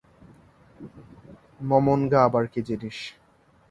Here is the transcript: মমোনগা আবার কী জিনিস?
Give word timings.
মমোনগা 1.61 2.19
আবার 2.27 2.45
কী 2.47 2.61
জিনিস? 2.61 2.97